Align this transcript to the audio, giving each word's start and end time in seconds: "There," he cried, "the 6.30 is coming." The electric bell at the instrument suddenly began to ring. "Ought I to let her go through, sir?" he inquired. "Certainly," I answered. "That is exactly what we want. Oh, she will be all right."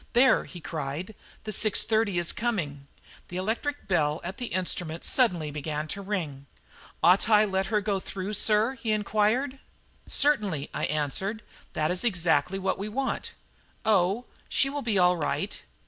"There," 0.13 0.45
he 0.45 0.59
cried, 0.59 1.13
"the 1.43 1.51
6.30 1.51 2.15
is 2.19 2.31
coming." 2.31 2.87
The 3.27 3.37
electric 3.37 3.87
bell 3.87 4.19
at 4.23 4.37
the 4.37 4.47
instrument 4.47 5.05
suddenly 5.05 5.51
began 5.51 5.87
to 5.89 6.01
ring. 6.01 6.47
"Ought 7.03 7.29
I 7.29 7.45
to 7.45 7.51
let 7.51 7.67
her 7.67 7.81
go 7.81 7.99
through, 7.99 8.33
sir?" 8.33 8.73
he 8.81 8.93
inquired. 8.93 9.59
"Certainly," 10.07 10.71
I 10.73 10.85
answered. 10.85 11.43
"That 11.73 11.91
is 11.91 12.03
exactly 12.03 12.57
what 12.57 12.79
we 12.79 12.89
want. 12.89 13.33
Oh, 13.85 14.25
she 14.49 14.71
will 14.71 14.81
be 14.81 14.97
all 14.97 15.17
right." 15.17 15.61